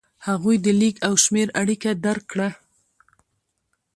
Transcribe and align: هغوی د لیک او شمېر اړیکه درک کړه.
هغوی 0.27 0.55
د 0.61 0.67
لیک 0.79 0.95
او 1.07 1.13
شمېر 1.23 1.47
اړیکه 1.61 1.89
درک 2.05 2.23
کړه. 2.31 2.49